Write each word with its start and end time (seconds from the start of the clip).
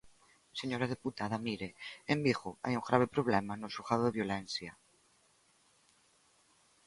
Señora 0.59 0.91
deputada, 0.93 1.43
mire, 1.47 1.67
en 2.13 2.19
Vigo 2.25 2.49
hai 2.63 2.73
un 2.79 2.87
grave 2.89 3.07
problema 3.15 3.53
no 3.57 3.71
xulgado 3.73 4.03
de 4.05 4.15
violencia. 4.19 4.71